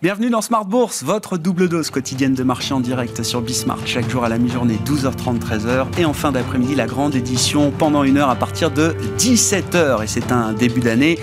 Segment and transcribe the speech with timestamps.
[0.00, 3.84] Bienvenue dans Smart Bourse, votre double dose quotidienne de marché en direct sur Bismart.
[3.84, 5.86] Chaque jour à la mi-journée, 12h30, 13h.
[5.98, 10.04] Et en fin d'après-midi, la grande édition pendant une heure à partir de 17h.
[10.04, 11.18] Et c'est un début d'année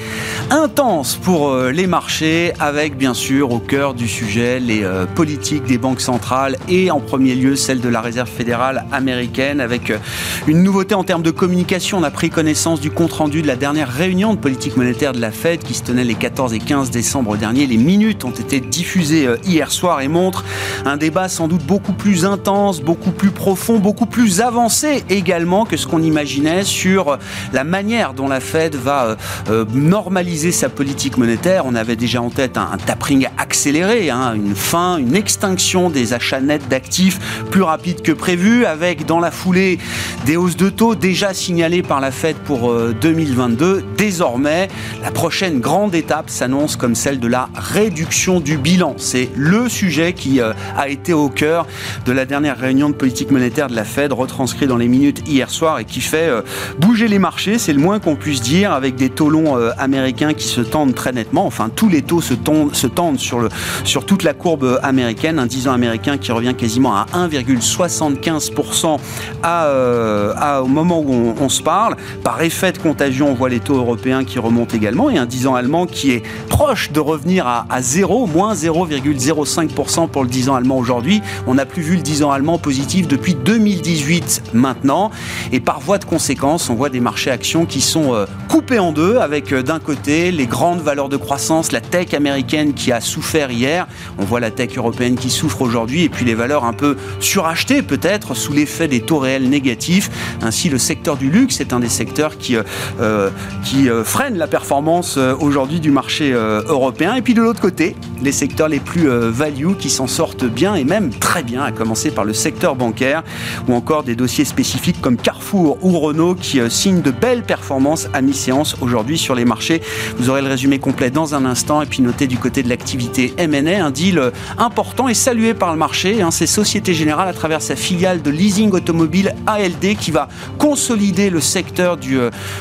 [0.51, 5.64] intense pour euh, les marchés, avec bien sûr au cœur du sujet les euh, politiques
[5.64, 10.00] des banques centrales et en premier lieu celle de la Réserve fédérale américaine, avec euh,
[10.47, 12.00] une nouveauté en termes de communication.
[12.00, 15.32] On a pris connaissance du compte-rendu de la dernière réunion de politique monétaire de la
[15.32, 17.68] Fed qui se tenait les 14 et 15 décembre dernier.
[17.68, 20.43] Les minutes ont été diffusé euh, hier soir et montre
[20.86, 25.78] un débat sans doute beaucoup plus intense, beaucoup plus profond, beaucoup plus avancé également que
[25.78, 27.18] ce qu'on imaginait sur
[27.54, 29.15] la manière dont la Fed va euh,
[29.50, 31.65] euh, normaliser sa politique monétaire.
[31.65, 36.41] On avait déjà en tête un, tapering accéléré, hein, une fin, une extinction des achats
[36.41, 39.80] nets d'actifs plus rapide que prévu, avec dans la foulée
[40.25, 43.83] des hausses de taux déjà signalées par la Fed pour 2022.
[43.97, 44.67] Désormais,
[45.02, 48.95] la prochaine grande étape s'annonce comme celle de la réduction du bilan.
[48.98, 51.66] C'est le sujet qui euh, a été au cœur
[52.06, 55.50] de la dernière réunion de politique monétaire de la Fed, retranscrit dans les minutes hier
[55.50, 56.42] soir et qui fait euh,
[56.80, 60.33] bouger les marchés, c'est le moins qu'on puisse dire, avec des taux longs euh, américains
[60.33, 61.45] qui se tendent très nettement.
[61.45, 65.39] Enfin, tous les taux se tendent, sur, toute la courbe américaine.
[65.39, 68.98] Un 10 ans américain qui revient quasiment à 1,75%
[69.44, 71.95] à, au moment où on, se parle.
[72.23, 75.48] Par effet de contagion, on voit les taux européens qui remontent également et un 10
[75.48, 80.49] ans allemand qui est proche de revenir à, à zéro, moins 0,05% pour le 10
[80.49, 81.21] ans allemand aujourd'hui.
[81.47, 85.11] On n'a plus vu le 10 ans allemand positif depuis 2018 maintenant.
[85.52, 88.91] Et par voie de conséquence, on voit des marchés actions qui sont euh, coupés en
[88.91, 93.02] deux avec euh, d'un côté les grandes valeurs de croissance, la tech américaine qui a
[93.02, 93.87] souffert hier.
[94.17, 97.81] On voit la tech européenne qui souffre aujourd'hui et puis les valeurs un peu surachetées
[97.81, 100.09] peut-être sous l'effet des taux réels négatifs.
[100.41, 102.57] Ainsi, le secteur du luxe est un des secteurs qui,
[102.99, 103.30] euh,
[103.63, 107.15] qui freine la performance aujourd'hui du marché européen.
[107.15, 110.76] Et puis de l'autre côté, les secteurs les plus euh, value qui s'en sortent bien
[110.76, 113.23] et même très bien, à commencer par le secteur bancaire
[113.67, 118.09] ou encore des dossiers spécifiques comme Carrefour ou Renault qui euh, signent de belles performances
[118.14, 119.82] à mi-séance aujourd'hui sur les marchés.
[120.17, 123.33] Vous aurez le résumé complet dans un instant et puis notez du côté de l'activité
[123.37, 126.21] M&A un deal euh, important et salué par le marché.
[126.21, 130.28] Hein, c'est Société Générale à travers sa filiale de leasing automobile ALD qui va
[130.58, 132.18] consolider le secteur du,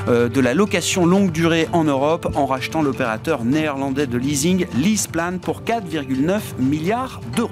[0.07, 5.64] de la location longue durée en Europe en rachetant l'opérateur néerlandais de leasing LeasePlan pour
[5.65, 7.51] 4,9 milliards d'euros.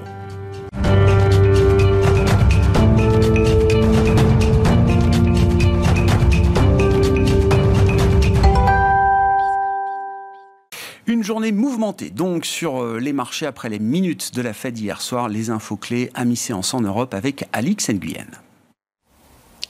[11.05, 15.01] Une journée mouvementée donc sur euh, les marchés après les minutes de la fête d'hier
[15.01, 15.27] soir.
[15.27, 18.42] Les infos clés à mi-séance en Europe avec Alix Nguyen.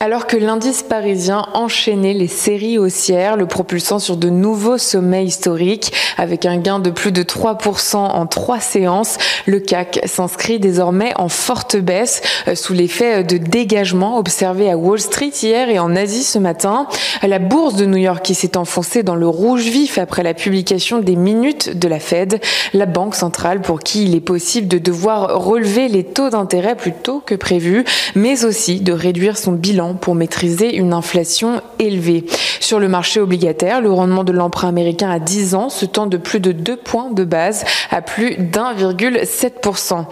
[0.03, 5.93] Alors que l'indice parisien enchaînait les séries haussières, le propulsant sur de nouveaux sommets historiques,
[6.17, 11.29] avec un gain de plus de 3% en trois séances, le CAC s'inscrit désormais en
[11.29, 16.25] forte baisse euh, sous l'effet de dégagement observé à Wall Street hier et en Asie
[16.25, 16.85] ce matin.
[17.25, 20.99] La bourse de New York qui s'est enfoncée dans le rouge vif après la publication
[20.99, 22.41] des minutes de la Fed,
[22.73, 26.91] la banque centrale pour qui il est possible de devoir relever les taux d'intérêt plus
[26.91, 27.85] tôt que prévu,
[28.15, 32.25] mais aussi de réduire son bilan pour maîtriser une inflation élevée.
[32.59, 36.17] Sur le marché obligataire, le rendement de l'emprunt américain à 10 ans se tend de
[36.17, 40.05] plus de 2 points de base à plus d'1,7%.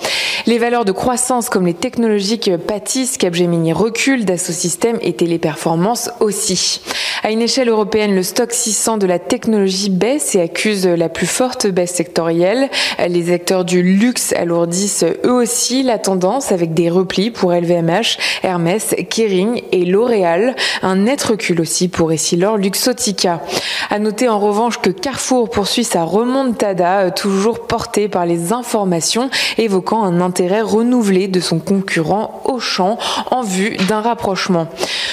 [0.47, 6.81] Les valeurs de croissance comme les technologiques pâtissent, Capgemini recule, Dassault Systèmes et Téléperformance aussi.
[7.23, 11.27] À une échelle européenne, le stock 600 de la technologie baisse et accuse la plus
[11.27, 12.69] forte baisse sectorielle.
[13.07, 18.95] Les acteurs du luxe alourdissent eux aussi la tendance avec des replis pour LVMH, Hermès,
[19.09, 20.55] Kering et L'Oréal.
[20.81, 23.41] Un net recul aussi pour Essilor Luxotica.
[23.89, 29.29] À noter en revanche que Carrefour poursuit sa remontada, euh, toujours portée par les informations
[29.57, 32.97] évoquant un intérêt renouvelé de son concurrent Auchan
[33.29, 34.67] en vue d'un rapprochement.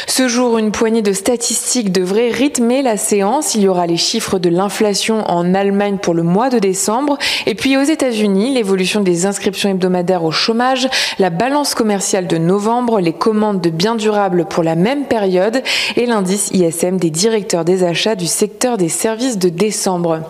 [0.07, 3.55] Ce jour, une poignée de statistiques devrait rythmer la séance.
[3.55, 7.55] Il y aura les chiffres de l'inflation en Allemagne pour le mois de décembre et
[7.55, 10.89] puis aux États-Unis, l'évolution des inscriptions hebdomadaires au chômage,
[11.19, 15.63] la balance commerciale de novembre, les commandes de biens durables pour la même période
[15.97, 20.21] et l'indice ISM des directeurs des achats du secteur des services de décembre.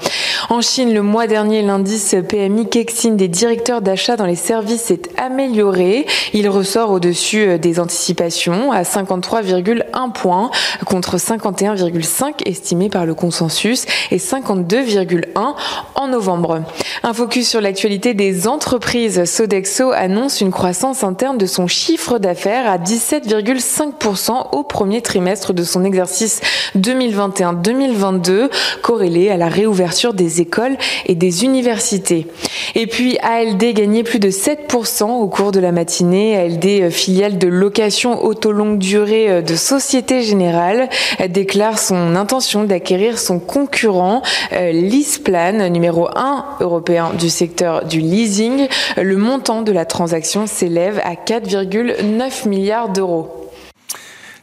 [0.51, 5.03] En Chine, le mois dernier, l'indice PMI Kexin des directeurs d'achat dans les services s'est
[5.17, 6.07] amélioré.
[6.33, 10.51] Il ressort au-dessus euh, des anticipations à 53,1 points
[10.87, 15.55] contre 51,5 estimé par le consensus et 52,1
[15.95, 16.63] en novembre.
[17.03, 19.25] Un focus sur l'actualité des entreprises.
[19.25, 25.65] Sodexo annonce une croissance interne de son chiffre d'affaires à 17,5% au premier trimestre de
[25.65, 26.41] son exercice
[26.77, 28.51] 2021-2022,
[28.83, 30.77] corrélé à la réouverture des des écoles
[31.07, 32.27] et des universités.
[32.75, 36.37] Et puis ALD gagnait plus de 7% au cours de la matinée.
[36.37, 40.91] ALD, filiale de location auto longue durée de Société Générale,
[41.31, 44.23] déclare son intention d'acquérir son concurrent
[44.53, 48.69] Leaseplan, numéro 1 européen du secteur du leasing.
[48.97, 53.49] Le montant de la transaction s'élève à 4,9 milliards d'euros.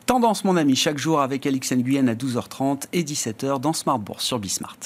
[0.06, 4.24] Tendance, mon ami, chaque jour avec Alix Nguyen à 12h30 et 17h dans Smart Bourse
[4.24, 4.78] sur Bismart.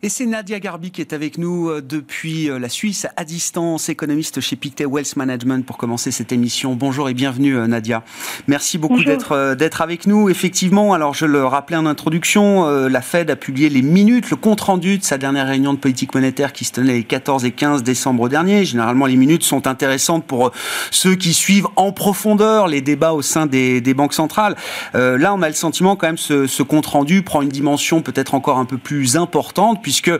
[0.00, 3.88] Et c'est Nadia Garbi qui est avec nous euh, depuis euh, la Suisse à distance,
[3.88, 6.76] économiste chez Pictet Wealth Management pour commencer cette émission.
[6.76, 8.04] Bonjour et bienvenue euh, Nadia.
[8.46, 10.28] Merci beaucoup d'être d'être avec nous.
[10.28, 14.60] Effectivement, alors je le rappelais en introduction, la Fed a publié les minutes, le compte
[14.60, 17.82] rendu de sa dernière réunion de politique monétaire qui se tenait les 14 et 15
[17.82, 18.64] décembre dernier.
[18.64, 20.52] Généralement, les minutes sont intéressantes pour
[20.90, 24.54] ceux qui suivent en profondeur les débats au sein des, des banques centrales.
[24.94, 28.34] là, on a le sentiment quand même ce, ce compte rendu prend une dimension peut-être
[28.34, 30.12] encore un peu plus importante puisque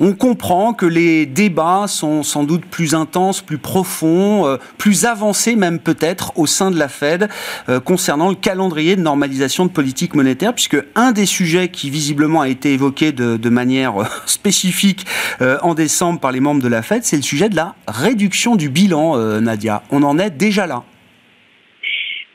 [0.00, 5.56] on comprend que les débats sont sans doute plus intenses, plus profonds, euh, plus avancés
[5.56, 7.30] même peut-être au sein de la Fed
[7.70, 12.42] euh, concernant le calendrier de normalisation de politique monétaire, puisque un des sujets qui visiblement
[12.42, 15.06] a été évoqué de, manière euh, spécifique
[15.40, 18.68] en décembre par les membres de la Fed, c'est le sujet de la réduction du
[18.68, 19.82] bilan, Nadia.
[19.90, 20.84] On en est déjà là.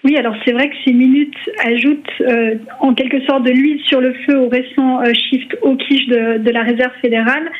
[0.05, 1.35] Oui, alors c'est vrai que ces minutes
[1.65, 5.75] ajoutent euh, en quelque sorte de l'huile sur le feu au récent euh, shift au
[5.75, 7.51] quiche de, de, la Réserve fédérale.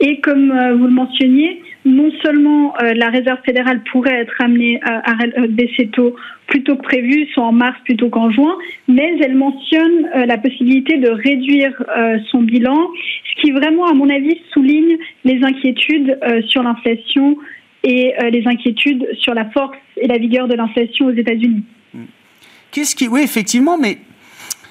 [0.00, 5.02] Et comme euh, vous le mentionniez, non seulement la Réserve fédérale pourrait être amenée à,
[5.08, 8.56] à baisser taux plus tôt que prévu, soit en mars plutôt qu'en juin,
[8.88, 11.72] mais elle mentionne la possibilité de réduire
[12.30, 12.88] son bilan,
[13.24, 16.18] ce qui vraiment, à mon avis, souligne les inquiétudes
[16.48, 17.36] sur l'inflation
[17.84, 21.64] et les inquiétudes sur la force et la vigueur de l'inflation aux États-Unis.
[22.70, 23.06] Qu'est-ce qui.
[23.06, 23.98] Oui, effectivement, mais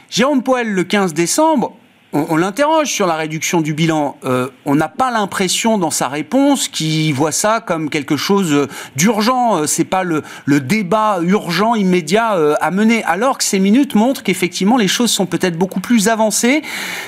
[0.10, 1.78] Jérôme Poel, le 15 décembre,
[2.12, 4.18] on, l'interroge sur la réduction du bilan.
[4.24, 9.58] Euh, on n'a pas l'impression dans sa réponse qu'il voit ça comme quelque chose d'urgent.
[9.58, 10.22] Euh, c'est pas le,
[10.60, 13.04] débat urgent immédiat euh, à mener.
[13.06, 16.62] Alors que ces minutes montrent qu'effectivement les choses sont peut-être beaucoup plus avancées.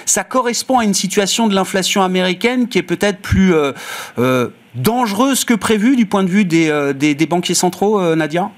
[0.05, 3.53] Ça correspond à une situation de l'inflation américaine qui est peut-être plus
[4.75, 8.51] dangereuse que prévu du point de vue des, des banquiers centraux, Nadia?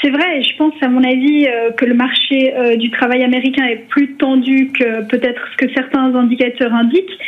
[0.00, 3.64] C'est vrai, je pense à mon avis euh, que le marché euh, du travail américain
[3.66, 7.18] est plus tendu que peut-être ce que certains indicateurs indiquent.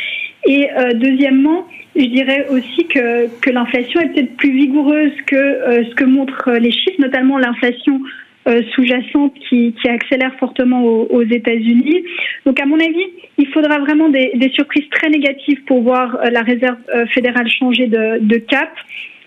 [0.45, 1.65] Et euh, deuxièmement,
[1.95, 5.35] je dirais aussi que, que l'inflation est peut-être plus vigoureuse que
[5.89, 8.01] ce que montrent les chiffres, notamment l'inflation
[8.73, 12.03] sous-jacente qui, qui, accélère fortement aux, États-Unis.
[12.45, 13.07] Donc, à mon avis,
[13.37, 16.77] il faudra vraiment des, des surprises très négatives pour voir la Réserve
[17.13, 18.69] fédérale changer de, de cap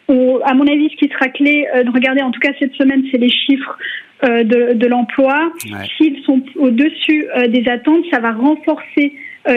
[0.08, 3.04] à mon avis, ce qui sera clé euh, de regarder, en tout cas cette semaine,
[3.10, 3.78] c'est les chiffres
[4.24, 5.52] euh, de, de l'emploi.
[5.96, 9.12] S'ils sont au-dessus euh, des attentes, ça va renforcer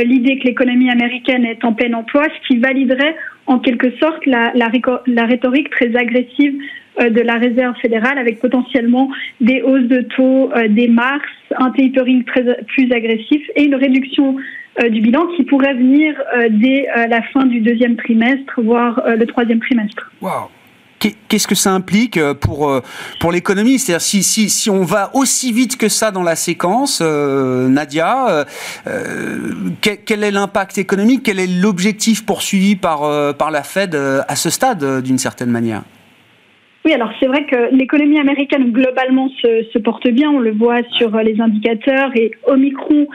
[0.05, 3.13] l'idée que l'économie américaine est en plein emploi, ce qui validerait
[3.47, 4.69] en quelque sorte la, la,
[5.07, 6.55] la rhétorique très agressive
[6.99, 9.09] de la Réserve fédérale avec potentiellement
[9.39, 11.23] des hausses de taux, des mars,
[11.57, 14.35] un tapering très, plus agressif et une réduction
[14.89, 16.15] du bilan qui pourrait venir
[16.49, 20.11] dès la fin du deuxième trimestre, voire le troisième trimestre.
[21.27, 22.83] Qu'est-ce que ça implique euh, pour, euh,
[23.19, 23.79] pour l'économie?
[23.79, 28.45] C'est-à-dire si, si, si, on va aussi vite que ça dans la séquence, euh, Nadia,
[29.81, 31.23] quel, est l'impact économique?
[31.23, 35.83] Quel est l'objectif poursuivi par, par la Fed à ce stade, d'une certaine manière?
[36.83, 40.81] Oui, alors c'est vrai que l'économie américaine globalement se, se, porte bien, on le voit
[40.97, 43.07] sur les indicateurs et Omicron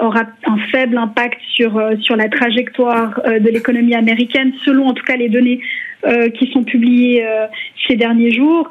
[0.00, 5.16] aura un faible impact sur, sur la trajectoire de l'économie américaine, selon en tout cas
[5.16, 5.60] les données
[6.04, 7.46] euh, qui sont publiés euh,
[7.86, 8.68] ces derniers jours.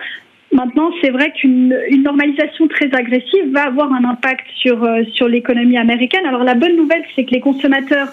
[0.51, 5.77] Maintenant, c'est vrai qu'une normalisation très agressive va avoir un impact sur, euh, sur l'économie
[5.77, 6.25] américaine.
[6.25, 8.09] Alors la bonne nouvelle, c'est que les consommateurs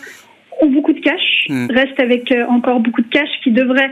[0.62, 1.66] ont beaucoup de cash, mm.
[1.70, 3.90] restent avec encore beaucoup de cash qui devrait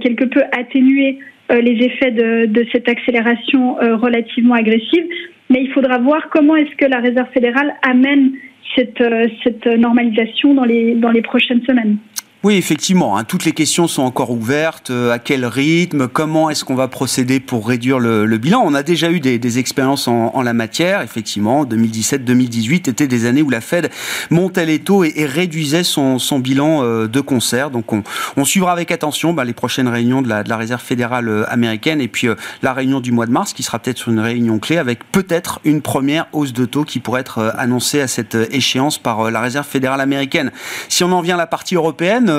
[0.00, 1.18] quelque peu atténuer
[1.60, 5.04] les effets de, cette accélération relativement agressive.
[5.50, 8.32] Mais il faudra voir comment est-ce que la Réserve fédérale amène
[8.74, 9.02] cette,
[9.44, 11.98] cette normalisation dans les, dans les prochaines semaines.
[12.44, 14.90] Oui, effectivement, hein, toutes les questions sont encore ouvertes.
[14.90, 18.82] Euh, à quel rythme Comment est-ce qu'on va procéder pour réduire le, bilan On a
[18.82, 21.02] déjà eu des, expériences en, la matière.
[21.02, 23.90] Effectivement, 2017-2018 étaient des années où la Fed
[24.30, 27.70] montait les taux et, réduisait son, bilan euh, de concert.
[27.70, 32.00] Donc, on, suivra avec attention bah, les prochaines réunions de la, Réserve fédérale euh, américaine
[32.00, 32.26] et puis
[32.62, 35.80] la réunion du mois de mars, qui sera peut-être une réunion clé avec peut-être une
[35.80, 40.00] première hausse de taux qui pourrait être annoncée à cette échéance par la Réserve fédérale
[40.00, 40.50] américaine.
[40.88, 42.31] Si on en vient à la partie européenne,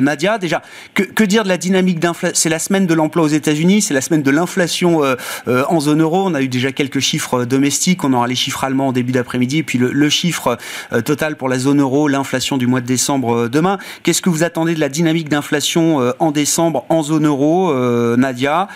[0.00, 0.62] Nadia, déjà,
[0.94, 4.00] que, dire de la dynamique d'inflation C'est la semaine de l'emploi aux États-Unis, c'est la
[4.00, 5.02] semaine de l'inflation
[5.46, 6.26] en zone euro.
[6.26, 9.58] On a eu déjà quelques chiffres domestiques, on aura les chiffres allemands en début d'après-midi,
[9.58, 10.58] et puis le, chiffre
[11.04, 13.78] total pour la zone euro, l'inflation du mois de décembre demain.
[14.02, 17.72] Qu'est-ce que vous attendez de la dynamique d'inflation en décembre en zone euro,
[18.16, 18.68] Nadia,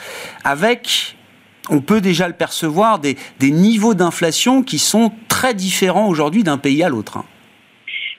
[0.44, 1.16] avec
[1.70, 6.82] on peut déjà le percevoir, des, niveaux d'inflation qui sont très différents aujourd'hui d'un pays
[6.82, 7.24] à l'autre.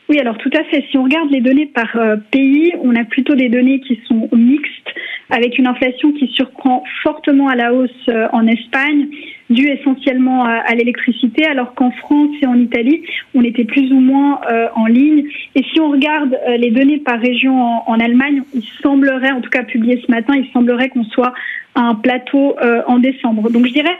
[0.08, 0.86] Oui, alors tout à fait.
[0.92, 4.30] Si on regarde les données par euh, pays, on a plutôt des données qui sont
[4.34, 4.94] mixtes,
[5.32, 9.08] avec une inflation qui surprend fortement à la hausse euh, en Espagne,
[9.50, 14.42] due essentiellement à, l'électricité, alors qu'en France et en Italie, on était plus ou moins
[14.52, 15.24] euh, en ligne.
[15.56, 17.56] Et si on regarde les données par région
[17.88, 21.34] en, Allemagne, il semblerait, en tout cas publié ce matin, il semblerait qu'on soit
[21.76, 22.56] à un plateau
[22.88, 23.52] en décembre.
[23.52, 23.98] Donc je dirais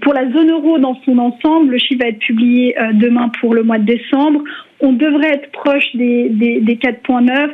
[0.00, 3.54] pour la zone euro dans son ensemble, le chiffre va être publié euh, demain pour
[3.54, 4.42] le mois de décembre.
[4.80, 7.50] On devrait être proche des, des, 4,9.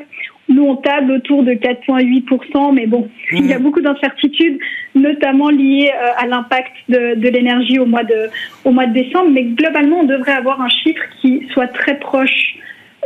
[0.48, 3.62] Nous, on table autour de 4,8%, mais bon, il y a mmh.
[3.62, 4.58] beaucoup d'incertitudes,
[4.94, 8.28] notamment liées euh, à l'impact de, de l'énergie au, mois de,
[8.64, 9.30] au mois de décembre.
[9.30, 12.56] Mais globalement, on devrait avoir un chiffre qui soit très proche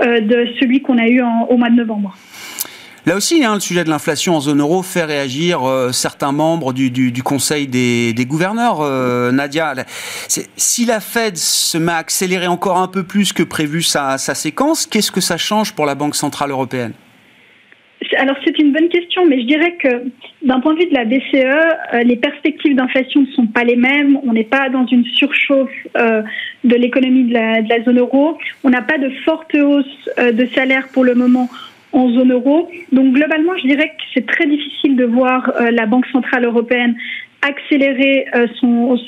[0.02, 2.16] euh, de celui qu'on a eu au mois de novembre.
[3.06, 6.72] Là aussi, hein, le sujet de l'inflation en zone euro fait réagir euh, certains membres
[6.72, 6.90] du,
[7.22, 8.78] Conseil des, gouverneurs.
[8.80, 9.74] Euh, Nadia,
[10.56, 14.86] si la Fed se met à accélérer encore un peu plus que prévu sa, séquence,
[14.86, 16.92] qu'est-ce que ça change pour la Banque Centrale Européenne?
[18.16, 19.88] Alors c'est une bonne question, mais je dirais que
[20.42, 23.76] d'un point de vue de la BCE, euh, les perspectives d'inflation ne sont pas les
[23.76, 24.18] mêmes.
[24.26, 28.38] On n'est pas dans une surchauffe de l'économie de la, de la, zone euro.
[28.62, 31.50] On n'a pas de forte hausse de salaire pour le moment
[31.94, 32.68] en zone euro.
[32.92, 36.96] Donc globalement, je dirais que c'est très difficile de voir euh, la Banque centrale européenne
[37.42, 38.46] accélérer euh,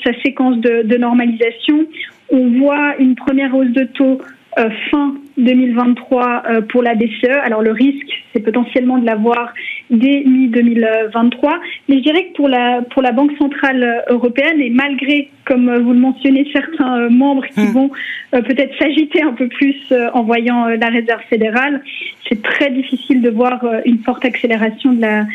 [0.03, 1.85] sa séquence de, normalisation.
[2.29, 4.21] On voit une première hausse de taux
[4.57, 7.29] euh, fin 2023 pour la BCE.
[7.43, 9.53] Alors le risque, c'est potentiellement de l'avoir
[9.89, 11.59] dès mi-2023.
[11.87, 15.93] Mais je dirais que pour la, pour la Banque centrale européenne, et malgré, comme vous
[15.93, 17.71] le mentionnez, certains membres qui hmm.
[17.71, 17.91] vont
[18.31, 19.75] peut-être s'agiter un peu plus
[20.13, 21.83] en voyant la réserve fédérale,
[22.27, 25.25] c'est très difficile de voir euh, une forte accélération de la,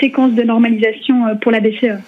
[0.00, 1.98] séquence de normalisation euh, pour la BCE.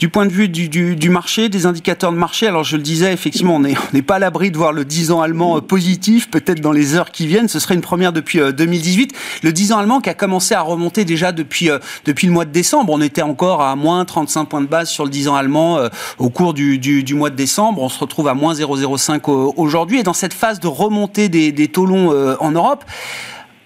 [0.00, 3.56] Du point de vue du, marché, des indicateurs de marché, alors je le disais, effectivement,
[3.56, 6.72] on n'est pas à l'abri de voir le 10 ans allemand euh, positif, peut-être dans
[6.72, 7.48] les heures qui viennent.
[7.48, 9.12] Ce serait une première depuis 2018.
[9.42, 11.68] Le 10 ans allemand qui a commencé à remonter déjà depuis,
[12.06, 12.94] depuis le mois de décembre.
[12.94, 15.78] On était encore à moins 35 points de base sur le 10 ans allemand
[16.16, 17.82] au cours du, mois de décembre.
[17.82, 19.20] On se retrouve à moins 0,05
[19.58, 20.00] aujourd'hui.
[20.00, 22.86] Et dans cette phase de remontée des, des taux longs en Europe,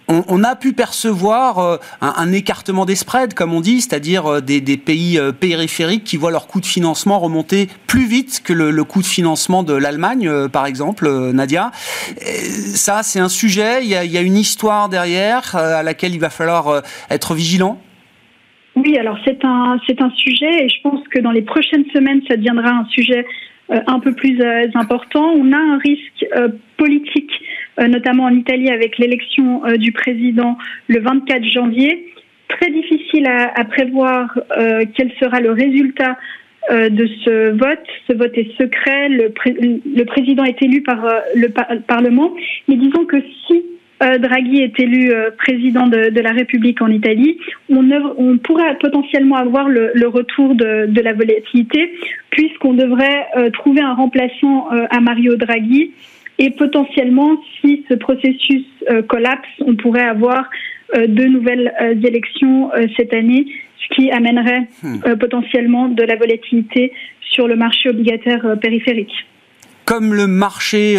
[0.07, 4.61] on, a pu percevoir euh, un, écartement des spreads, comme on dit, c'est-à-dire euh, des,
[4.77, 9.01] pays euh, périphériques qui voient leur coût de financement remonter plus vite que le, coût
[9.01, 11.71] de financement de l'Allemagne, par exemple, Nadia.
[11.73, 16.83] ça, c'est un sujet, il y, a, une histoire derrière à laquelle il va falloir
[17.09, 17.79] être vigilant.
[18.75, 22.21] Oui, alors c'est un, c'est un sujet et je pense que dans les prochaines semaines,
[22.27, 23.25] ça deviendra un sujet
[23.69, 24.39] un peu plus
[24.75, 25.33] important.
[25.35, 26.25] On a un risque
[26.77, 27.31] politique
[27.81, 32.13] notamment en Italie avec l'élection euh, du président le 24 janvier.
[32.47, 36.17] Très difficile à, prévoir euh, quel sera le résultat
[36.71, 37.85] de ce vote.
[38.07, 39.09] Ce vote est secret.
[39.09, 41.05] Le, président est élu par
[41.35, 42.33] le Parlement.
[42.67, 43.63] Mais disons que si
[43.99, 47.37] Draghi est élu président de, la République en Italie,
[47.69, 51.91] on, pourrait potentiellement avoir le, retour de, la volatilité,
[52.31, 55.91] puisqu'on devrait trouver un remplaçant à Mario Draghi
[56.37, 60.49] et potentiellement, si ce processus euh, collapse, on pourrait avoir
[60.95, 63.45] euh, de nouvelles euh, élections cette année,
[63.77, 65.15] ce qui amènerait hmm.
[65.19, 69.13] potentiellement de la volatilité sur le marché obligataire périphérique.
[69.85, 70.97] Comme le marché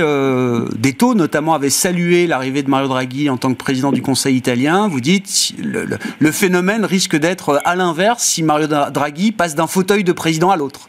[0.79, 4.37] des taux, notamment, avait salué l'arrivée de Mario Draghi en tant que président du Conseil
[4.37, 5.87] italien, vous dites le,
[6.21, 10.57] le phénomène risque d'être à l'inverse si Mario Draghi passe d'un fauteuil de président à
[10.57, 10.89] l'autre.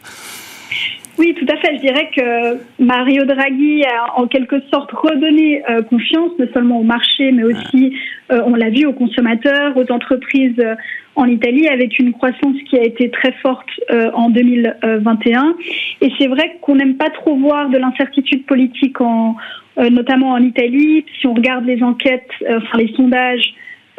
[1.18, 1.74] Oui, tout à fait.
[1.76, 6.84] Je dirais que Mario Draghi a en quelque sorte redonné euh, confiance, non seulement au
[6.84, 7.92] marché, mais aussi,
[8.30, 10.76] euh, on l'a vu, aux consommateurs, aux entreprises euh,
[11.16, 13.68] en Italie, avec une croissance qui a été très forte
[14.14, 15.56] en 2021.
[16.00, 19.34] Et c'est vrai qu'on n'aime pas trop voir de l'incertitude politique, en,
[19.76, 21.04] notamment en Italie.
[21.18, 23.52] Si on regarde les enquêtes, enfin les sondages,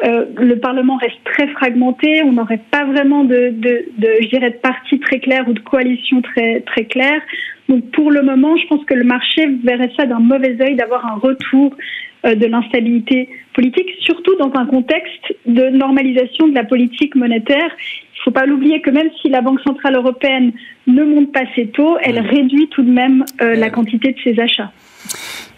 [0.04, 2.22] euh, le Parlement reste très fragmenté.
[2.22, 5.60] On n'aurait pas vraiment de, de, de, je dirais, de parti très clair ou de
[5.60, 7.20] coalition très, très claire.
[7.68, 11.06] Donc, pour le moment, je pense que le marché verrait ça d'un mauvais œil d'avoir
[11.06, 11.76] un retour
[12.24, 17.70] euh, de l'instabilité politique, surtout dans un contexte de normalisation de la politique monétaire.
[18.14, 20.52] Il ne faut pas l'oublier que même si la Banque centrale européenne
[20.86, 24.40] ne monte pas ses taux, elle réduit tout de même euh, la quantité de ses
[24.40, 24.72] achats.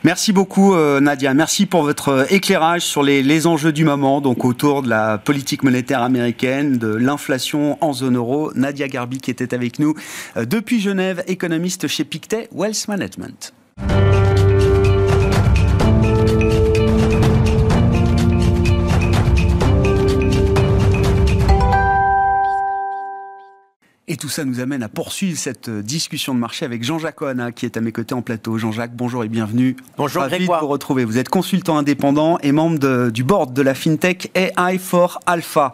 [0.05, 4.45] Merci beaucoup euh, Nadia, merci pour votre euh, éclairage sur les, enjeux du moment, donc
[4.45, 8.53] autour de la politique monétaire américaine, de l'inflation en zone euro.
[8.55, 9.95] Nadia Garbi qui était avec nous
[10.37, 13.53] euh, depuis Genève, économiste chez Pictet Wealth Management.
[24.23, 27.67] Tout ça nous amène à poursuivre cette euh, discussion de marché avec Jean-Jacques Oana, qui
[27.67, 28.57] est à mes côtés en plateau.
[28.57, 29.75] Jean-Jacques, bonjour et bienvenue.
[29.97, 31.05] Bonjour Ravi de vous retrouver.
[31.05, 35.73] Vous êtes consultant indépendant et membre du board de la FinTech AI for Alpha.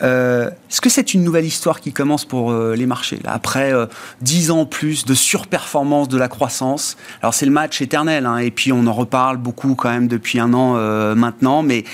[0.00, 3.70] Euh, est-ce que c'est une nouvelle histoire qui commence pour euh, les marchés là, Après
[4.22, 8.50] dix ans plus de surperformance de la croissance, alors c'est le match éternel, hein, et
[8.50, 10.74] puis on en reparle beaucoup quand même depuis un an
[11.14, 11.84] maintenant, mais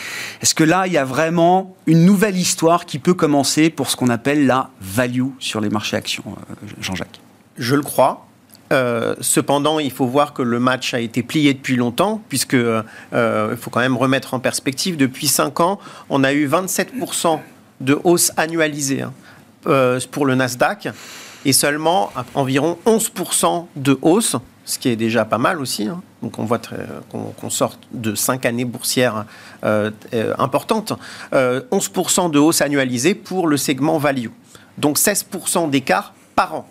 [0.40, 3.96] est-ce que là, il y a vraiment une nouvelle histoire qui peut commencer pour ce
[3.96, 7.20] qu'on appelle la value sur les marchés actions, euh, Jean-Jacques
[7.58, 8.26] Je le crois.
[8.72, 12.82] Euh, cependant, il faut voir que le match a été plié depuis longtemps, puisque euh,
[13.12, 14.96] il faut quand même remettre en perspective.
[14.96, 15.78] Depuis 5 ans,
[16.10, 17.38] on a eu 27%
[17.80, 19.12] de hausse annualisée hein,
[20.10, 20.88] pour le Nasdaq
[21.44, 25.86] et seulement environ 11% de hausse, ce qui est déjà pas mal aussi.
[25.86, 26.02] Hein.
[26.22, 26.60] Donc on voit
[27.10, 29.26] qu'on sort de 5 années boursières
[29.62, 30.94] importantes.
[31.32, 34.30] 11% de hausse annualisée pour le segment value
[34.78, 36.68] donc 16% d'écart par an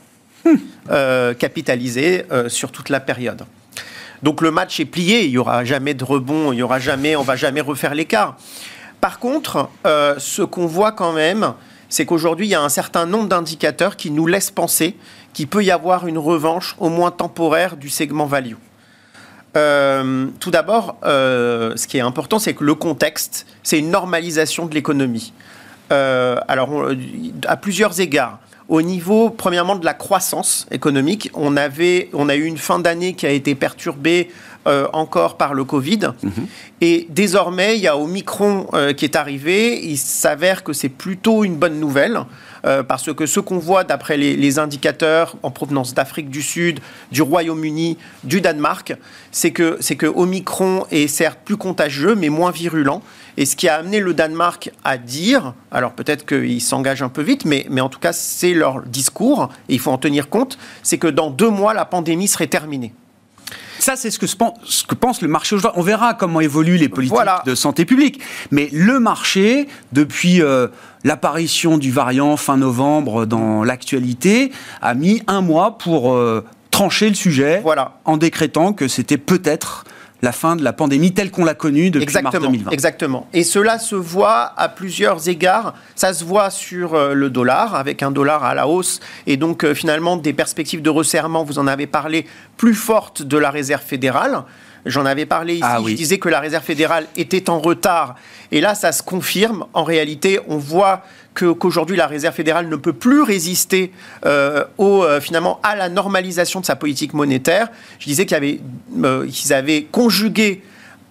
[0.89, 3.45] euh, capitalisé euh, sur toute la période.
[4.23, 7.15] Donc le match est plié, il n'y aura jamais de rebond, il y aura jamais,
[7.15, 8.37] on va jamais refaire l'écart.
[9.01, 11.53] Par contre, euh, ce qu'on voit quand même,
[11.89, 14.95] c'est qu'aujourd'hui, il y a un certain nombre d'indicateurs qui nous laissent penser
[15.33, 18.55] qu'il peut y avoir une revanche, au moins temporaire, du segment value.
[19.55, 25.33] Tout d'abord, ce qui est important, c'est que le contexte, c'est une normalisation de l'économie.
[25.91, 26.91] Euh, alors,
[27.47, 28.39] à plusieurs égards.
[28.67, 33.13] Au niveau, premièrement, de la croissance économique, on, avait, on a eu une fin d'année
[33.13, 34.31] qui a été perturbée
[34.65, 36.13] euh, encore par le Covid.
[36.23, 36.31] Mhm.
[36.81, 39.85] Et désormais, il y a Omicron euh, qui est arrivé.
[39.85, 42.21] Il s'avère que c'est plutôt une bonne nouvelle.
[42.83, 46.79] Parce que ce qu'on voit d'après les, les, indicateurs en provenance d'Afrique du Sud,
[47.11, 48.95] du Royaume-Uni, du Danemark,
[49.31, 53.01] c'est que, c'est que Omicron est certes plus contagieux, mais moins virulent.
[53.37, 57.21] Et ce qui a amené le Danemark à dire, alors peut-être qu'ils s'engagent un peu
[57.21, 60.57] vite, mais, mais en tout cas c'est leur discours, et il faut en tenir compte,
[60.83, 62.93] c'est que dans deux mois, la pandémie serait terminée.
[63.85, 65.79] Ça, c'est ce que, ce que pense le marché aujourd'hui.
[65.79, 68.19] On verra comment évoluent les politiques de santé publique.
[68.49, 70.69] Mais le marché, depuis euh,
[71.03, 77.13] l'apparition du variant fin novembre dans l'actualité, a mis un mois pour euh, trancher le
[77.13, 77.99] sujet voilà.
[78.05, 79.84] en décrétant que c'était peut-être
[80.21, 82.71] la fin de la pandémie telle qu'on l'a connue depuis exactement, mars 2020.
[82.71, 83.27] Exactement.
[83.33, 85.75] Et cela se voit à plusieurs égards.
[85.95, 89.63] Ça se voit sur euh, le dollar, avec un dollar à la hausse, et donc
[89.63, 92.25] euh, finalement des perspectives de resserrement, vous en avez parlé,
[92.57, 94.43] plus fortes de la Réserve fédérale.
[94.85, 98.15] J'en avais parlé ici, ah je disais que la Réserve fédérale était en retard.
[98.51, 99.65] Et là, ça se confirme.
[99.73, 101.01] En réalité, on voit
[101.35, 103.91] qu'aujourd'hui la Réserve fédérale ne peut plus résister
[104.25, 107.67] euh, au, euh, finalement à la normalisation de sa politique monétaire.
[107.99, 108.59] Je disais qu'ils avaient,
[109.03, 110.63] euh, avaient conjugué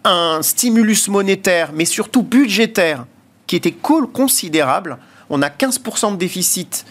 [0.05, 3.07] un stimulus monétaire, mais surtout budgétaire,
[3.47, 4.99] qui était considérable.
[5.31, 6.85] On a 15% de déficit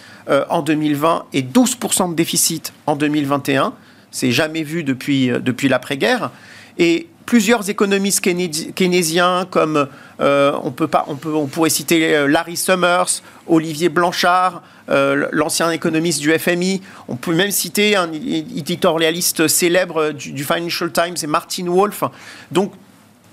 [0.49, 3.73] en 2020 et 12% de déficit en 2021.
[4.09, 6.31] C'est jamais vu depuis, depuis l'après-guerre.
[6.79, 9.87] Et plusieurs économistes keynésiens comme
[10.19, 15.27] euh, on, peut pas, on, peut, on pourrait citer euh, Larry Summers, Olivier Blanchard, euh,
[15.31, 16.81] l'ancien économiste du FMI.
[17.07, 22.03] On peut même citer un éditorialiste célèbre du, Financial Times, et Martin Wolf.
[22.51, 22.73] Donc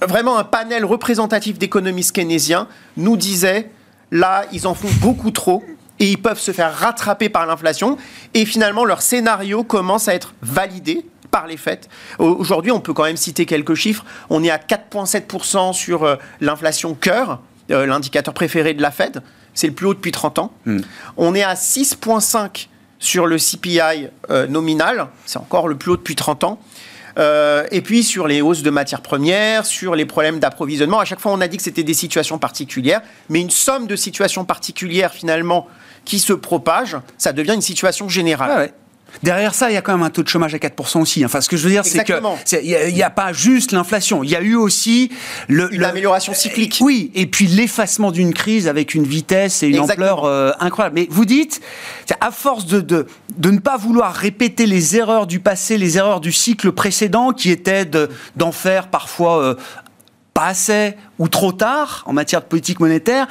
[0.01, 3.71] vraiment un panel représentatif d'économistes keynésiens nous disait
[4.11, 5.63] là ils en font beaucoup trop
[5.99, 7.99] et ils peuvent se faire rattraper par l'inflation
[8.33, 11.89] et finalement leur scénario commence à être validé par les faits.
[12.19, 14.05] Aujourd'hui, on peut quand même citer quelques chiffres.
[14.29, 17.41] On est à 4,7% sur euh, l'inflation cœur,
[17.71, 19.23] euh, l'indicateur préféré de la Fed.
[19.55, 20.53] C'est le plus haut depuis 30 ans.
[20.67, 20.81] Hmm.
[21.17, 22.67] On est à 6,5%
[22.99, 25.09] sur le CPI euh, nominal.
[25.25, 26.61] C'est encore le plus haut depuis 30 ans.
[27.71, 31.33] et puis sur les hausses de matières premières, sur les problèmes d'approvisionnement, à chaque fois
[31.33, 35.67] on a dit que c'était des situations particulières, mais une somme de situations particulières finalement
[36.05, 38.71] qui se propagent, ça devient une situation générale.
[38.71, 38.81] Ah
[39.23, 41.25] Derrière ça, il y a quand même un taux de chômage à 4% aussi.
[41.25, 42.21] Enfin, ce que je veux dire, c'est que
[42.63, 44.23] il n'y a, pas juste l'inflation.
[44.23, 45.11] Il y a eu aussi
[45.49, 46.79] le, une amélioration cyclique.
[46.81, 50.95] Oui, et puis l'effacement d'une crise avec une vitesse et une ampleur euh, incroyable.
[50.95, 51.61] Mais vous dites,
[52.21, 56.21] à force de, de, de, ne pas vouloir répéter les erreurs du passé, les erreurs
[56.21, 57.89] du cycle précédent, qui étaient
[58.37, 59.55] d'en faire parfois euh,
[60.35, 63.27] pas assez ou trop tard en matière de politique monétaire.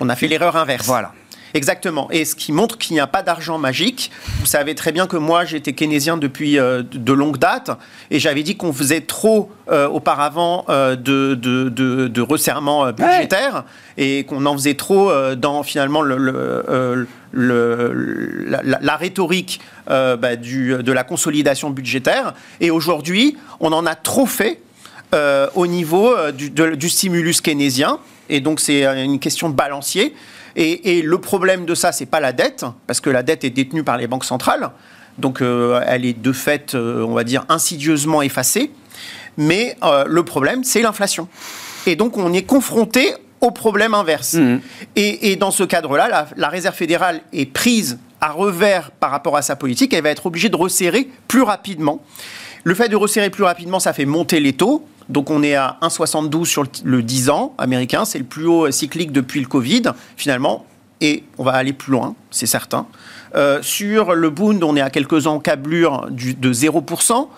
[0.00, 0.86] On a fait l'erreur inverse.
[0.86, 1.12] Voilà.
[1.54, 2.08] Exactement.
[2.10, 4.10] Et ce qui montre qu'il n'y a pas d'argent magique.
[4.40, 7.70] Vous savez très bien que moi, j'étais keynésien depuis euh, de longue date
[8.10, 13.64] et j'avais dit qu'on faisait trop euh, auparavant euh, de, de, de, resserrement budgétaire
[13.96, 17.06] et qu'on en faisait trop dans finalement le, le,
[18.50, 22.34] la, rhétorique bah, du, de la consolidation budgétaire.
[22.60, 24.60] Et aujourd'hui, on en a trop fait
[25.54, 28.00] au niveau du, du stimulus keynésien.
[28.28, 30.14] Et donc, c'est une question de balancier.
[30.56, 33.82] Et, le problème de ça, c'est pas la dette, parce que la dette est détenue
[33.82, 34.70] par les banques centrales,
[35.18, 38.70] donc euh, elle est de fait, euh, on va dire, insidieusement effacée.
[39.36, 41.28] Mais euh, le problème, c'est l'inflation.
[41.86, 44.34] Et donc on est confronté au problème inverse.
[44.34, 44.60] Mmh.
[44.96, 49.42] Et, dans ce cadre-là, la, la Réserve fédérale est prise à revers par rapport à
[49.42, 49.92] sa politique.
[49.92, 52.00] Elle va être obligée de resserrer plus rapidement.
[52.64, 54.86] Le fait de resserrer plus rapidement, ça fait monter les taux.
[55.08, 59.12] Donc on est à 1,72 sur le 10 ans américain, c'est le plus haut cyclique
[59.12, 59.82] depuis le Covid
[60.16, 60.64] finalement,
[61.02, 62.86] et on va aller plus loin, c'est certain.
[63.34, 67.28] Euh, sur le Bund, on est à quelques encablures de 0%.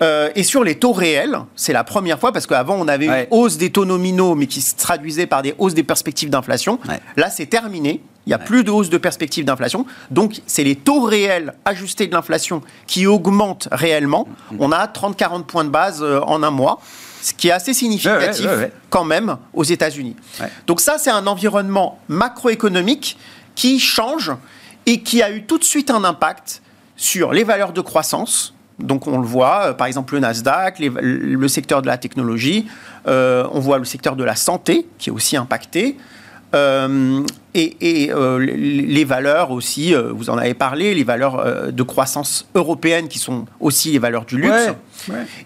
[0.00, 3.26] Euh, et sur les taux réels, c'est la première fois, parce qu'avant, on avait une
[3.30, 6.78] hausse des taux nominaux, mais qui se traduisait par des hausses des perspectives d'inflation.
[7.16, 8.00] Là, c'est terminé.
[8.26, 9.84] Il n'y a plus de hausse de perspectives d'inflation.
[10.10, 14.28] Donc, c'est les taux réels ajustés de l'inflation qui augmentent réellement.
[14.52, 14.56] Mm-hmm.
[14.60, 16.80] On a 30-40 points de base euh, en un mois
[17.22, 18.48] ce qui est assez significatif
[18.90, 20.16] quand même aux États-Unis.
[20.66, 23.16] Donc ça, c'est un environnement macroéconomique
[23.54, 24.32] qui change
[24.86, 26.62] et qui a eu tout de suite un impact
[26.96, 28.54] sur les valeurs de croissance.
[28.78, 32.66] Donc on le voit, euh, par exemple le Nasdaq, le secteur de la technologie,
[33.06, 35.96] euh, on voit le secteur de la santé qui est aussi impacté.
[36.54, 37.22] Euh,
[37.54, 38.10] et,
[38.48, 43.92] les valeurs aussi, vous en avez parlé, les valeurs de croissance européennes qui sont aussi
[43.92, 44.68] les valeurs du luxe.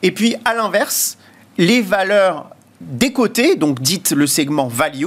[0.02, 1.18] Et puis à l'inverse,
[1.58, 5.06] les valeurs des côtés, donc dites le segment value,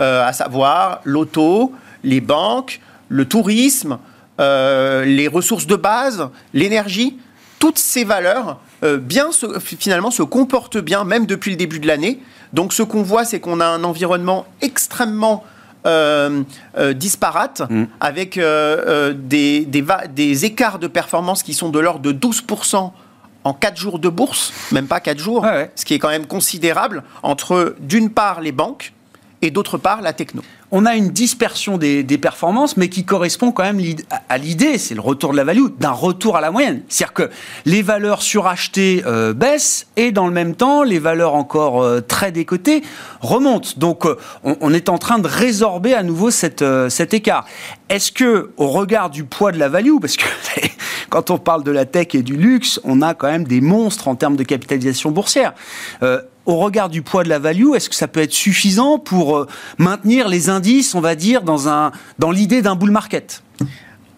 [0.00, 3.98] euh, à savoir l'auto, les banques, le tourisme,
[4.40, 7.18] euh, les ressources de base, l'énergie,
[7.58, 9.28] toutes ces valeurs euh, bien
[9.60, 12.20] finalement se comportent bien, même depuis le début de l'année.
[12.52, 15.44] Donc ce qu'on voit, c'est qu'on a un environnement extrêmement
[16.94, 17.84] disparate, mmh.
[17.98, 22.92] avec des, des, écarts de performance qui sont de l'ordre de 12%
[23.42, 27.02] en 4 jours de bourse, même pas 4 jours, ce qui est quand même considérable
[27.24, 28.92] entre d'une part les banques
[29.42, 30.42] et d'autre part la techno.
[30.74, 33.80] On a une dispersion des, performances, mais qui correspond quand même
[34.30, 36.82] à l'idée, c'est le retour de la value, d'un retour à la moyenne.
[36.88, 37.30] C'est-à-dire que
[37.66, 42.32] les valeurs surachetées euh, baissent et dans le même temps, les valeurs encore euh, très
[42.32, 42.82] décotées
[43.20, 43.70] remontent.
[43.76, 46.62] Donc euh, on, est en train de résorber à nouveau cet
[47.12, 47.44] écart.
[47.90, 50.24] Est-ce que, au regard du poids de la value, parce que
[51.10, 54.08] quand on parle de la tech et du luxe, on a quand même des monstres
[54.08, 55.52] en termes de capitalisation boursière.
[56.44, 59.46] Au regard du poids de la value, est-ce que ça peut être suffisant pour euh,
[59.78, 63.42] maintenir les indices, on va dire, dans l'idée d'un bull market?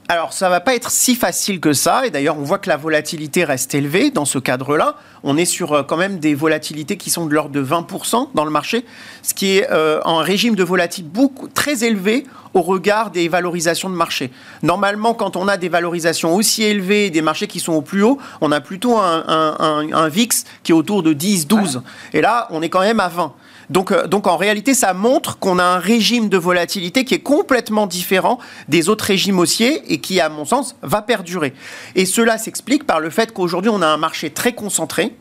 [0.08, 2.06] Alors, ça va pas être si facile que ça.
[2.06, 4.96] Et d'ailleurs, on voit que la volatilité reste élevée dans ce cadre-là.
[5.22, 8.44] On est sur euh, quand même des volatilités qui sont de l'ordre de 20% dans
[8.44, 8.84] le marché,
[9.22, 13.94] ce qui est un régime de volatilité beaucoup, très élevé au regard des valorisations de
[13.94, 14.30] marché.
[14.62, 18.18] Normalement, quand on a des valorisations aussi élevées, des marchés qui sont au plus haut,
[18.40, 21.82] on a plutôt un, VIX qui est autour de 10, 12.
[22.12, 23.32] Et là, on est quand même à 20.
[23.70, 27.20] Donc, euh, donc en réalité, ça montre qu'on a un régime de volatilité qui est
[27.20, 31.54] complètement différent des autres régimes haussiers et qui, à mon sens, va perdurer.
[31.94, 35.12] Et cela s'explique par le fait qu'aujourd'hui, on a un marché très concentré.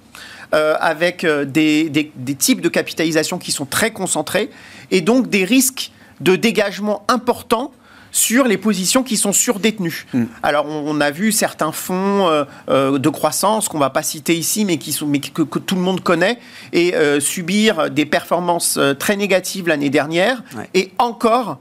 [0.53, 4.51] Euh, avec euh, des, des, types de capitalisation qui sont très concentrés
[4.91, 7.71] et donc des risques de dégagement important
[8.13, 10.05] sur les positions qui sont surdétenues.
[10.13, 10.23] Mm.
[10.43, 14.63] Alors, on, a vu certains fonds euh, euh, de croissance qu'on va pas citer ici,
[14.63, 16.39] mais, qui sont, mais que, tout le monde connaît,
[16.71, 21.59] et euh, subir des performances très négatives l'année dernière, et encore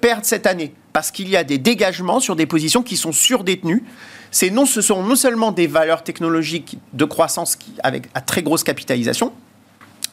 [0.00, 3.82] perdre cette année, parce qu'il y a des dégagements sur des positions qui sont surdétenues.
[4.30, 8.42] C'est non, ce sont non seulement des valeurs technologiques de croissance qui, avec à très
[8.42, 9.32] grosse capitalisation,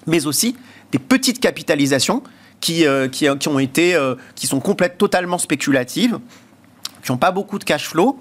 [0.07, 0.55] mais aussi
[0.91, 2.23] des petites capitalisations
[2.61, 6.19] qui, euh, qui, qui, ont été, euh, qui sont complètes, totalement spéculatives,
[7.03, 8.19] qui n'ont pas beaucoup de cash flow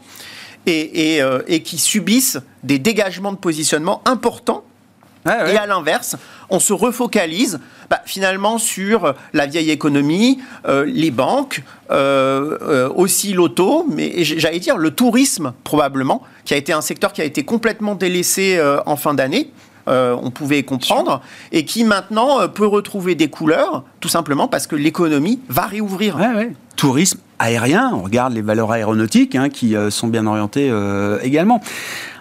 [0.66, 4.64] et, et, euh, et, qui subissent des dégagements de positionnement importants.
[5.26, 6.16] Et à l'inverse,
[6.48, 14.61] on se refocalise bah, finalement sur la vieille économie, les banques, aussi l'auto, mais j'allais
[14.61, 18.96] dire le tourisme probablement, qui a été un secteur qui a été complètement délaissé en
[18.96, 19.50] fin d'année.
[19.90, 24.66] Euh, on pouvait comprendre, et qui maintenant euh, peut retrouver des couleurs, tout simplement parce
[24.68, 26.16] que l'économie va réouvrir.
[26.76, 30.72] Tourisme aérien, on regarde les valeurs aéronautiques hein, qui euh, sont bien orientées
[31.22, 31.61] également.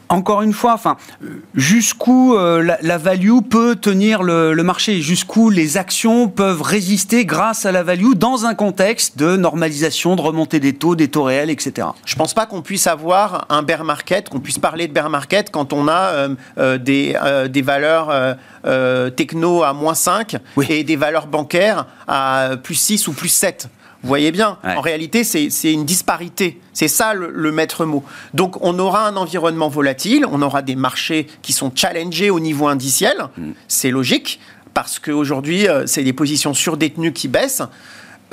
[0.10, 0.98] Encore une fois, enfin,
[1.54, 7.72] jusqu'où euh, la, value peut tenir le, marché, jusqu'où les actions peuvent résister grâce à
[7.72, 11.88] la value dans un contexte de normalisation, de remontée des taux, des taux réels, etc.
[12.06, 15.10] Je ne pense pas qu'on puisse avoir un bear market, qu'on puisse parler de bear
[15.10, 17.16] market quand on a euh, euh, des,
[17.50, 18.10] des valeurs
[19.16, 20.38] techno à moins 5
[20.70, 23.70] et des valeurs bancaires à plus 6 ou plus 7.
[24.02, 26.60] Vous voyez bien, en réalité, c'est une disparité.
[26.74, 28.04] C'est ça le, maître mot.
[28.34, 32.68] Donc, on aura un environnement volatile, on aura des marchés qui sont challengés au niveau
[32.68, 33.18] indiciel.
[33.38, 33.52] Mm.
[33.68, 34.40] C'est logique,
[34.74, 37.64] parce qu'aujourd'hui, euh, c'est des positions surdétenues qui baissent.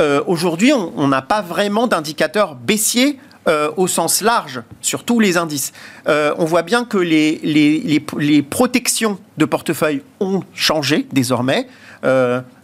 [0.01, 5.37] Euh, aujourd'hui, on n'a pas vraiment d'indicateur baissier euh, au sens large sur tous les
[5.37, 5.73] indices.
[6.07, 11.67] on voit bien que les, les, les, protections de portefeuille ont changé désormais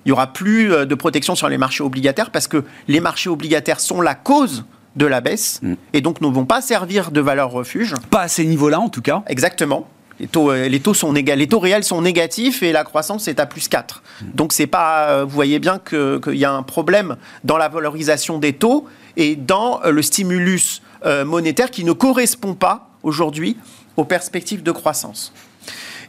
[0.05, 3.31] il n'y aura plus euh, de protection sur les marchés obligataires parce que les marchés
[3.31, 4.65] obligataires sont la cause
[4.97, 5.75] de la baisse mm.
[5.93, 7.95] et donc ne vont pas servir de valeur refuge.
[8.11, 9.23] Pas à ces niveaux-là en tout cas.
[9.29, 9.89] Exactement.
[10.21, 13.41] Les taux, euh, les taux, sont les taux réels sont négatifs et la croissance est
[13.41, 14.03] à plus 4.
[14.03, 14.25] Mm.
[14.35, 18.39] Donc c'est pas, euh, vous voyez bien qu'il y a un problème dans la valorisation
[18.39, 18.87] des taux
[19.17, 20.81] et dans le stimulus
[21.27, 23.57] monétaire qui ne correspond pas aujourd'hui
[23.97, 25.33] aux perspectives de croissance.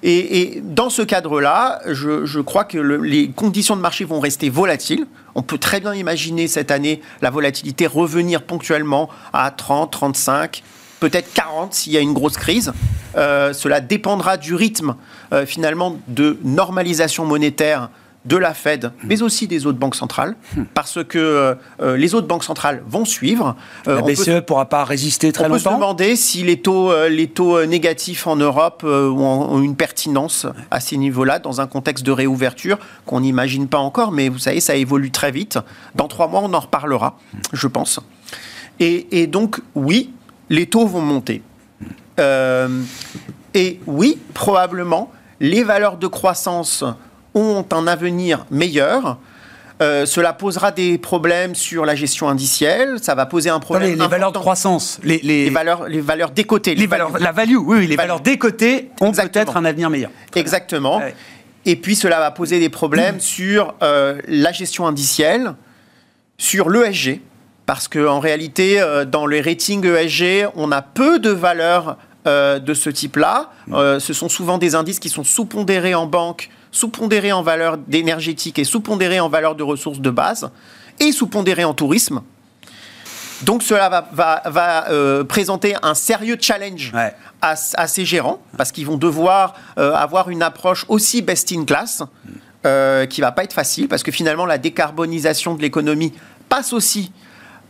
[0.06, 5.08] Et, dans ce cadre-là, je, crois que les conditions de marché vont rester volatiles.
[5.34, 10.62] On peut très bien imaginer cette année la volatilité revenir ponctuellement à 30, 35,
[11.00, 12.74] peut-être 40 s'il y a une grosse crise.
[13.16, 14.96] Euh, cela dépendra du rythme
[15.32, 17.90] euh, finalement de normalisation monétaire
[18.26, 20.36] de la Fed, mais aussi des autres banques centrales,
[20.74, 23.56] parce que euh, euh, les autres banques centrales vont suivre.
[23.88, 25.56] Euh, la BCE ne pourra pas résister très longtemps.
[25.56, 30.48] On peut se demander si les taux, les taux négatifs en Europe ont, une pertinence
[30.72, 34.62] à ces niveaux-là, dans un contexte de réouverture qu'on n'imagine pas encore, mais vous savez,
[34.62, 35.60] ça évolue très vite.
[35.96, 37.18] Dans trois mois, on en reparlera,
[37.52, 38.00] je pense.
[38.80, 40.12] Et, et donc, oui,
[40.50, 41.42] les taux vont monter.
[43.54, 46.86] et oui, probablement, les valeurs de croissance
[47.36, 49.18] ont un avenir meilleur.
[49.82, 54.00] Euh, cela posera des problèmes sur la gestion indicielle, ça va poser un problème.
[54.00, 55.50] les, valeurs de croissance, les, les...
[55.50, 56.76] valeurs, les valeurs décotées.
[56.76, 60.12] Les, valeurs, la value, oui, les valeurs décotées ont peut-être un avenir meilleur.
[60.36, 61.02] Exactement.
[61.66, 65.54] Et puis cela va poser des problèmes sur euh, la gestion indicielle,
[66.38, 67.20] sur l'ESG,
[67.66, 72.90] parce qu'en réalité, euh, dans les ratings ESG, on a peu de valeurs de ce
[72.90, 73.52] type-là.
[73.68, 78.66] ce sont souvent des indices qui sont sous-pondérés en banque sous-pondéré en valeur d'énergétique et
[78.66, 80.52] sous-pondéré en valeur de ressources de base
[81.00, 82.22] et sous-pondéré en tourisme.
[83.44, 86.94] Donc cela va, euh, présenter un sérieux challenge
[87.42, 92.04] à, ces gérants parce qu'ils vont devoir euh, avoir une approche aussi best in class
[92.66, 96.14] euh, qui va pas être facile parce que finalement la décarbonisation de l'économie
[96.48, 97.12] passe aussi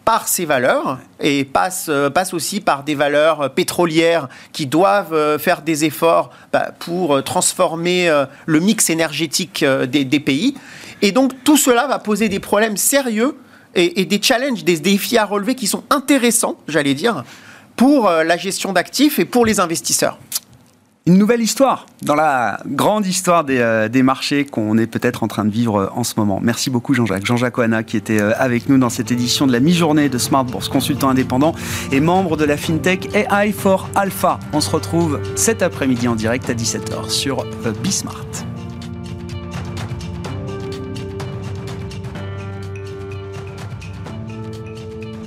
[0.06, 5.40] par ces valeurs et passe, euh, passe aussi par des valeurs pétrolières qui doivent euh,
[5.40, 8.12] faire des efforts bah, pour euh, transformer
[8.46, 10.56] le mix énergétique des, pays.
[11.02, 13.38] Et donc tout cela va poser des problèmes sérieux
[13.76, 17.24] et, et des challenges, des défis à relever qui sont intéressants, j'allais dire,
[17.76, 20.20] pour la gestion d'actifs et pour les investisseurs
[21.06, 25.28] une nouvelle histoire dans la grande histoire des, euh, des marchés qu'on est peut-être en
[25.28, 26.40] train de vivre euh, en ce moment.
[26.42, 27.26] Merci beaucoup Jean-Jacques.
[27.26, 30.46] Jean-Jacques Oana qui était euh, avec nous dans cette édition de la mi-journée de Smart
[30.46, 31.54] Bourse, consultant indépendant
[31.92, 34.40] et membre de la FinTech AI for Alpha.
[34.54, 37.46] On se retrouve cet après-midi en direct à 17h sur
[37.84, 38.26] Bismart.